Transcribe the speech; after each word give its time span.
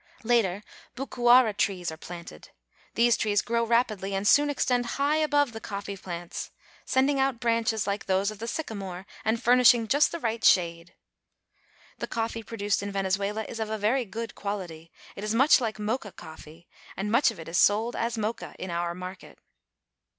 Later, 0.23 0.63
bucuara 0.95 1.53
trees 1.53 1.91
are 1.91 1.95
planted. 1.95 2.49
These 2.95 3.17
trees 3.17 3.43
grow 3.43 3.63
rapidly, 3.63 4.15
and 4.15 4.27
soon 4.27 4.49
extend 4.49 4.87
high 4.97 5.17
above 5.17 5.51
the 5.51 5.59
coffee 5.61 5.95
plants, 5.95 6.49
sending 6.85 7.19
out 7.19 7.39
branches 7.39 7.85
like 7.85 8.05
those 8.07 8.31
of 8.31 8.39
the 8.39 8.47
sycamore, 8.47 9.05
and 9.23 9.39
furnishing 9.39 9.87
just 9.87 10.11
the 10.11 10.19
right 10.19 10.43
shade. 10.43 10.95
The 11.99 12.07
coffee 12.07 12.41
produced 12.41 12.81
in 12.81 12.91
Venezuela 12.91 13.43
is 13.43 13.59
of 13.59 13.69
a 13.69 13.77
very 13.77 14.05
good 14.05 14.33
quality. 14.33 14.91
It 15.15 15.23
is 15.23 15.35
much 15.35 15.59
hke 15.59 15.77
mocha 15.77 16.11
cofTee, 16.11 16.65
and 16.97 17.11
much 17.11 17.29
of 17.29 17.39
it 17.39 17.47
is 17.47 17.59
sold 17.59 17.95
as 17.95 18.17
mocha 18.17 18.55
in 18.57 18.71
our 18.71 18.95
market. 18.95 19.37